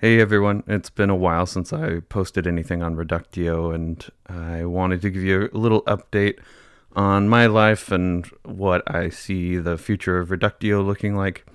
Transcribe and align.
Hey 0.00 0.20
everyone, 0.20 0.64
it's 0.66 0.90
been 0.90 1.08
a 1.08 1.16
while 1.16 1.46
since 1.46 1.72
I 1.72 2.00
posted 2.00 2.46
anything 2.46 2.82
on 2.82 2.94
Reductio, 2.94 3.70
and 3.70 4.06
I 4.26 4.66
wanted 4.66 5.00
to 5.02 5.10
give 5.10 5.22
you 5.22 5.48
a 5.52 5.56
little 5.56 5.82
update 5.84 6.38
on 6.94 7.26
my 7.26 7.46
life 7.46 7.90
and 7.90 8.26
what 8.44 8.82
I 8.86 9.08
see 9.08 9.56
the 9.56 9.78
future 9.78 10.18
of 10.18 10.30
Reductio 10.30 10.82
looking 10.82 11.16
like. 11.16 11.46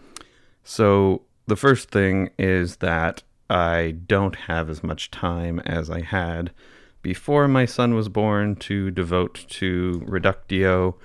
So, 0.64 1.22
the 1.46 1.56
first 1.56 1.92
thing 1.92 2.32
is 2.40 2.78
that 2.78 3.22
I 3.52 3.98
don't 4.08 4.36
have 4.36 4.68
as 4.70 4.84
much 4.84 5.12
time 5.12 5.60
as 5.60 5.92
I 5.92 6.02
had 6.02 6.52
before 7.04 7.48
my 7.48 7.66
son 7.66 7.94
was 7.94 8.10
born 8.10 8.56
to 8.56 8.90
devote 8.90 9.46
to 9.50 10.02
Reductio 10.06 10.98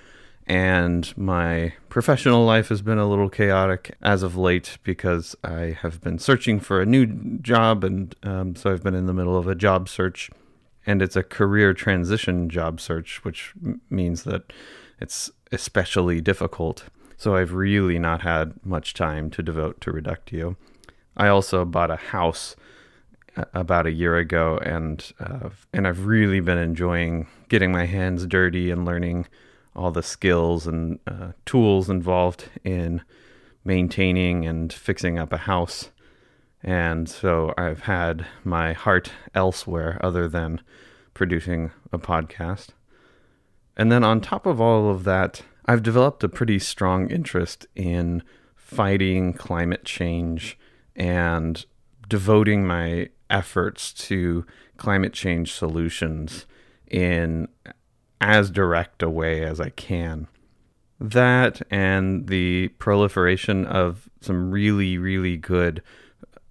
and 0.49 1.17
my 1.17 1.75
professional 1.91 2.45
life 2.45 2.69
has 2.71 2.81
been 2.81 2.99
a 2.99 3.09
little 3.09 3.29
chaotic 3.29 3.95
as 4.01 4.23
of 4.23 4.35
late 4.35 4.79
because 4.83 5.37
I 5.45 5.77
have 5.83 6.01
been 6.01 6.19
searching 6.19 6.59
for 6.59 6.81
a 6.81 6.87
new 6.87 7.07
job, 7.43 7.85
and 7.85 8.15
um, 8.23 8.57
so 8.57 8.73
I've 8.73 8.83
been 8.83 8.95
in 8.95 9.05
the 9.05 9.13
middle 9.13 9.37
of 9.37 9.47
a 9.47 9.55
job 9.55 9.91
search, 9.91 10.31
and 10.87 11.03
it's 11.03 11.17
a 11.17 11.23
career 11.23 11.75
transition 11.75 12.49
job 12.49 12.81
search, 12.81 13.23
which 13.25 13.53
m- 13.63 13.83
means 13.91 14.25
that 14.25 14.55
it's 14.99 15.31
especially 15.53 16.23
difficult. 16.23 16.85
So 17.19 17.37
I've 17.37 17.53
really 17.53 17.99
not 17.99 18.23
had 18.23 18.55
much 18.65 18.95
time 18.95 19.29
to 19.31 19.43
devote 19.43 19.83
to 19.83 19.93
Reductio. 19.93 20.57
I 21.15 21.29
also 21.29 21.67
bought 21.67 21.91
a 21.91 21.97
house 21.97 22.57
uh, 23.37 23.45
about 23.53 23.87
a 23.87 23.93
year 23.93 24.17
ago, 24.17 24.59
and 24.63 25.13
uh, 25.21 25.51
and 25.75 25.87
I've 25.87 26.07
really 26.07 26.41
been 26.41 26.59
enjoying 26.59 27.27
getting 27.51 27.71
my 27.71 27.85
hands 27.85 28.25
dirty 28.27 28.71
and 28.71 28.87
learning 28.87 29.27
all 29.79 29.93
the 29.93 30.03
skills 30.03 30.67
and 30.67 30.99
uh, 31.07 31.33
tools 31.47 31.89
involved 31.89 32.51
in 32.65 33.01
maintaining 33.65 34.45
and 34.45 34.73
fixing 34.73 35.19
up 35.19 35.33
a 35.33 35.39
house. 35.39 35.91
And 36.63 37.09
so 37.09 37.55
I've 37.57 37.83
had 37.83 38.27
my 38.43 38.73
heart 38.73 39.13
elsewhere 39.35 40.01
other 40.03 40.27
than 40.29 40.61
producing 41.15 41.71
a 41.93 41.99
podcast. 41.99 42.69
And 43.77 43.93
then 43.93 44.03
on 44.03 44.21
top 44.21 44.47
of 44.47 44.61
all 44.61 44.91
of 44.91 45.05
that, 45.05 45.43
I've 45.67 45.83
developed 45.83 46.25
a 46.25 46.29
pretty 46.29 46.59
strong 46.59 47.11
interest 47.11 47.67
in 47.77 48.25
fighting 48.57 49.33
climate 49.33 49.85
change 49.85 50.59
and 50.97 51.65
devoting 52.09 52.67
my 52.67 53.11
efforts 53.31 53.93
to 53.93 54.45
climate 54.77 55.13
change 55.13 55.53
solutions 55.53 56.47
in 56.91 57.49
as 58.21 58.51
direct 58.51 59.03
a 59.03 59.11
way 59.11 59.43
as 59.43 59.61
I 59.61 59.71
can. 59.71 60.27
That 61.01 61.63
and 61.71 62.27
the 62.27 62.69
proliferation 62.79 63.65
of 63.67 64.09
some 64.21 64.51
really, 64.51 64.99
really 64.99 65.37
good 65.37 65.83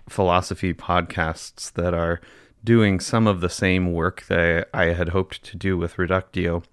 philosophy 0.08 0.74
podcasts 0.74 1.72
that 1.74 1.94
are 1.94 2.22
doing 2.64 3.00
some 3.00 3.28
of 3.28 3.42
the 3.42 3.50
same 3.50 3.92
work 3.92 4.26
that 4.28 4.70
I 4.74 4.86
had 4.86 5.10
hoped 5.10 5.44
to 5.44 5.58
do 5.58 5.78
with 5.78 5.98
Reductio 5.98 6.64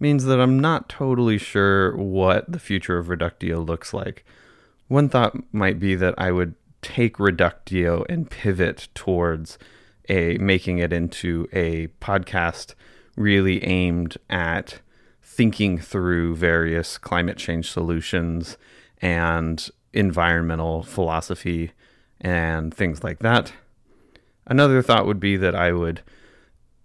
means 0.00 0.24
that 0.24 0.40
I'm 0.40 0.58
not 0.58 0.88
totally 0.88 1.38
sure 1.38 1.96
what 1.96 2.50
the 2.50 2.58
future 2.58 2.98
of 2.98 3.08
Reductio 3.08 3.60
looks 3.60 3.94
like. 3.94 4.24
One 4.88 5.08
thought 5.08 5.36
might 5.52 5.78
be 5.78 5.94
that 5.94 6.14
I 6.18 6.32
would 6.32 6.54
take 6.82 7.20
Reductio 7.20 8.04
and 8.08 8.28
pivot 8.28 8.88
towards 8.94 9.58
a 10.08 10.36
making 10.38 10.78
it 10.78 10.92
into 10.92 11.48
a 11.52 11.86
podcast 12.00 12.74
really 13.16 13.62
aimed 13.64 14.16
at 14.30 14.80
thinking 15.22 15.78
through 15.78 16.36
various 16.36 16.98
climate 16.98 17.36
change 17.36 17.70
solutions 17.70 18.56
and 19.00 19.70
environmental 19.92 20.82
philosophy 20.82 21.72
and 22.20 22.74
things 22.74 23.02
like 23.02 23.20
that. 23.20 23.52
Another 24.46 24.82
thought 24.82 25.06
would 25.06 25.20
be 25.20 25.36
that 25.36 25.54
I 25.54 25.72
would 25.72 26.02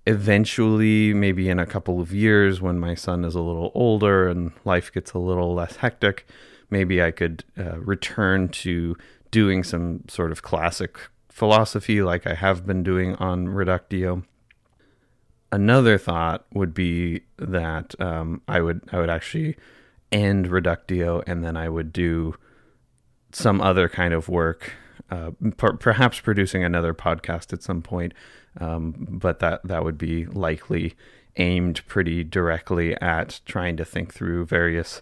eventually, 0.05 1.13
maybe 1.13 1.49
in 1.49 1.59
a 1.59 1.65
couple 1.65 1.99
of 1.99 2.13
years 2.13 2.61
when 2.61 2.79
my 2.79 2.95
son 2.95 3.25
is 3.25 3.35
a 3.35 3.41
little 3.41 3.71
older 3.75 4.27
and 4.27 4.51
life 4.63 4.91
gets 4.91 5.13
a 5.13 5.19
little 5.19 5.53
less 5.53 5.77
hectic, 5.77 6.25
maybe 6.69 7.01
I 7.01 7.11
could 7.11 7.44
uh, 7.57 7.79
return 7.79 8.49
to 8.49 8.95
doing 9.31 9.63
some 9.63 10.03
sort 10.07 10.31
of 10.31 10.41
classic 10.41 10.97
philosophy 11.29 12.01
like 12.01 12.25
I 12.25 12.33
have 12.33 12.65
been 12.65 12.83
doing 12.83 13.15
on 13.15 13.49
Reductio 13.49 14.23
another 15.51 15.97
thought 15.97 16.45
would 16.53 16.73
be 16.73 17.21
that 17.37 17.99
um, 17.99 18.41
I 18.47 18.61
would 18.61 18.81
I 18.91 18.99
would 18.99 19.09
actually 19.09 19.55
end 20.11 20.47
Reductio 20.47 21.21
and 21.27 21.43
then 21.43 21.57
I 21.57 21.69
would 21.69 21.91
do 21.91 22.35
some 23.31 23.61
other 23.61 23.89
kind 23.89 24.13
of 24.13 24.29
work, 24.29 24.73
uh, 25.11 25.31
per- 25.57 25.73
perhaps 25.73 26.19
producing 26.19 26.63
another 26.63 26.93
podcast 26.93 27.53
at 27.53 27.61
some 27.61 27.81
point. 27.81 28.13
Um, 28.59 29.07
but 29.09 29.39
that 29.39 29.61
that 29.65 29.83
would 29.83 29.97
be 29.97 30.25
likely 30.25 30.95
aimed 31.37 31.85
pretty 31.87 32.23
directly 32.23 32.99
at 32.99 33.41
trying 33.45 33.77
to 33.77 33.85
think 33.85 34.13
through 34.13 34.45
various 34.45 35.01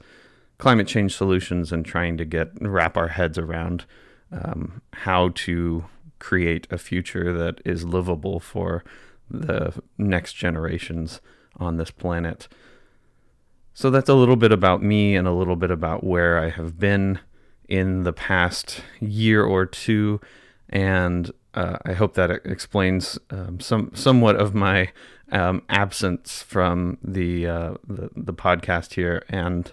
climate 0.57 0.87
change 0.87 1.15
solutions 1.15 1.71
and 1.71 1.85
trying 1.85 2.17
to 2.17 2.25
get 2.25 2.49
wrap 2.61 2.97
our 2.97 3.09
heads 3.09 3.37
around 3.37 3.85
um, 4.31 4.81
how 4.93 5.29
to 5.29 5.85
create 6.19 6.67
a 6.71 6.77
future 6.77 7.33
that 7.33 7.61
is 7.65 7.85
livable 7.85 8.39
for 8.39 8.83
the 9.29 9.73
next 9.97 10.33
generations 10.33 11.21
on 11.57 11.77
this 11.77 11.91
planet. 11.91 12.47
So 13.73 13.89
that's 13.89 14.09
a 14.09 14.13
little 14.13 14.35
bit 14.35 14.51
about 14.51 14.81
me 14.81 15.15
and 15.15 15.27
a 15.27 15.33
little 15.33 15.55
bit 15.55 15.71
about 15.71 16.03
where 16.03 16.39
I 16.39 16.49
have 16.49 16.79
been 16.79 17.19
in 17.67 18.03
the 18.03 18.13
past 18.13 18.81
year 18.99 19.43
or 19.43 19.65
two, 19.65 20.21
and 20.69 21.31
uh, 21.53 21.77
I 21.85 21.93
hope 21.93 22.13
that 22.13 22.29
explains 22.45 23.17
um, 23.29 23.59
some 23.59 23.91
somewhat 23.93 24.35
of 24.35 24.53
my 24.53 24.91
um, 25.31 25.63
absence 25.69 26.41
from 26.41 26.97
the, 27.03 27.47
uh, 27.47 27.73
the, 27.87 28.09
the 28.15 28.33
podcast 28.33 28.93
here 28.93 29.25
and 29.29 29.71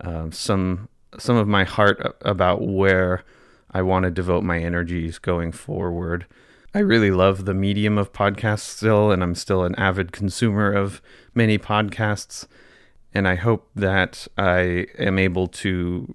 uh, 0.00 0.30
some 0.30 0.88
some 1.18 1.36
of 1.36 1.48
my 1.48 1.64
heart 1.64 2.16
about 2.22 2.62
where 2.62 3.24
I 3.70 3.82
want 3.82 4.04
to 4.04 4.10
devote 4.10 4.44
my 4.44 4.58
energies 4.58 5.18
going 5.18 5.52
forward. 5.52 6.26
I 6.74 6.80
really 6.80 7.10
love 7.10 7.44
the 7.44 7.54
medium 7.54 7.96
of 7.96 8.12
podcasts 8.12 8.60
still, 8.60 9.10
and 9.10 9.22
I'm 9.22 9.34
still 9.34 9.64
an 9.64 9.74
avid 9.76 10.12
consumer 10.12 10.72
of 10.72 11.00
many 11.34 11.58
podcasts. 11.58 12.46
And 13.14 13.26
I 13.26 13.36
hope 13.36 13.70
that 13.74 14.28
I 14.36 14.86
am 14.98 15.18
able 15.18 15.48
to 15.48 16.14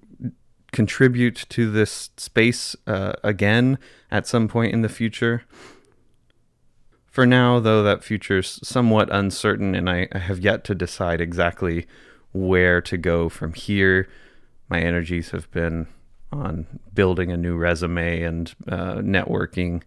contribute 0.71 1.45
to 1.49 1.69
this 1.69 2.11
space 2.17 2.75
uh, 2.87 3.13
again 3.23 3.77
at 4.09 4.27
some 4.27 4.47
point 4.47 4.73
in 4.73 4.81
the 4.81 4.89
future. 4.89 5.43
For 7.07 7.25
now, 7.25 7.59
though, 7.59 7.83
that 7.83 8.03
future's 8.03 8.59
somewhat 8.63 9.09
uncertain, 9.11 9.75
and 9.75 9.89
I, 9.89 10.07
I 10.13 10.19
have 10.19 10.39
yet 10.39 10.63
to 10.65 10.75
decide 10.75 11.19
exactly 11.19 11.87
where 12.31 12.79
to 12.81 12.97
go 12.97 13.27
from 13.27 13.53
here. 13.53 14.07
My 14.69 14.79
energies 14.79 15.31
have 15.31 15.51
been 15.51 15.87
on 16.31 16.79
building 16.93 17.29
a 17.31 17.35
new 17.35 17.57
resume 17.57 18.21
and 18.21 18.53
uh, 18.69 18.95
networking 18.95 19.81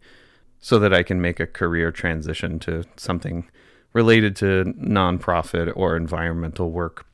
so 0.65 0.79
that 0.79 0.95
I 0.95 1.03
can 1.03 1.21
make 1.21 1.41
a 1.41 1.47
career 1.47 1.93
transition 1.93 2.59
to 2.61 2.85
something 2.97 3.51
related 3.93 4.35
to 4.37 4.73
nonprofit 4.81 5.71
or 5.77 5.95
environmental 5.95 6.71
work. 6.71 7.05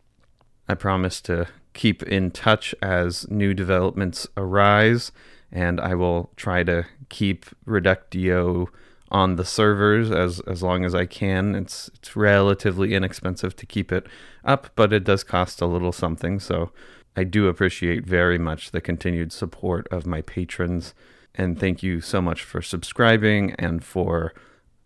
I 0.68 0.74
promise 0.76 1.20
to 1.22 1.48
keep 1.72 2.04
in 2.04 2.30
touch 2.30 2.76
as 2.80 3.28
new 3.28 3.52
developments 3.52 4.28
arise, 4.36 5.10
and 5.50 5.80
I 5.80 5.96
will 5.96 6.30
try 6.36 6.62
to 6.62 6.86
keep 7.08 7.46
Reductio 7.66 8.68
on 9.10 9.34
the 9.34 9.44
servers 9.44 10.12
as 10.12 10.38
as 10.46 10.62
long 10.62 10.84
as 10.84 10.94
I 10.94 11.06
can. 11.06 11.56
It's 11.56 11.90
it's 11.96 12.14
relatively 12.14 12.94
inexpensive 12.94 13.56
to 13.56 13.66
keep 13.66 13.90
it 13.90 14.06
up, 14.44 14.70
but 14.76 14.92
it 14.92 15.02
does 15.02 15.24
cost 15.24 15.60
a 15.60 15.66
little 15.66 15.90
something, 15.90 16.38
so 16.38 16.70
I 17.16 17.24
do 17.24 17.48
appreciate 17.48 18.06
very 18.06 18.38
much 18.38 18.70
the 18.70 18.80
continued 18.80 19.32
support 19.32 19.88
of 19.90 20.06
my 20.06 20.22
patrons 20.22 20.94
and 21.34 21.58
thank 21.58 21.82
you 21.82 22.00
so 22.00 22.20
much 22.20 22.42
for 22.42 22.62
subscribing 22.62 23.52
and 23.52 23.84
for 23.84 24.34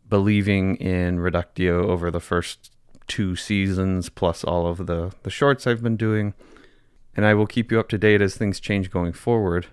believing 0.09 0.77
in 0.77 1.21
Reductio 1.21 1.89
over 1.89 2.11
the 2.11 2.21
first 2.21 2.73
two 3.07 3.37
seasons, 3.37 4.09
plus 4.09 4.45
all 4.45 4.67
of 4.67 4.87
the, 4.87 5.13
the 5.23 5.31
shorts 5.31 5.67
I've 5.67 5.83
been 5.83 5.97
doing. 5.97 6.35
And 7.17 7.25
I 7.25 7.35
will 7.35 7.47
keep 7.47 7.71
you 7.71 7.79
up 7.79 7.89
to 7.91 7.99
date 7.99 8.21
as 8.21 8.37
things 8.37 8.61
change 8.61 8.91
going 8.91 9.13
forward. 9.13 9.69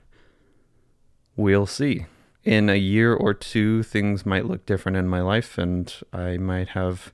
We'll 1.36 1.66
see. 1.66 2.06
In 2.44 2.70
a 2.70 2.76
year 2.76 3.14
or 3.14 3.34
two, 3.34 3.84
things 3.84 4.26
might 4.26 4.46
look 4.46 4.66
different 4.66 4.98
in 4.98 5.08
my 5.08 5.22
life, 5.22 5.58
and 5.58 5.94
I 6.12 6.38
might 6.38 6.70
have 6.70 7.14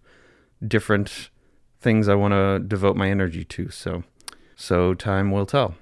different 0.66 1.30
things 1.80 2.08
I 2.08 2.16
want 2.16 2.34
to 2.34 2.60
devote 2.60 2.96
my 2.96 3.10
energy 3.10 3.44
to. 3.46 3.70
So, 3.70 4.04
so 4.56 4.94
time 4.94 5.32
will 5.32 5.46
tell. 5.46 5.76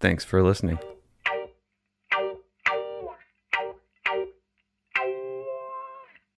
Thanks 0.00 0.24
for 0.24 0.42
listening. 0.42 0.78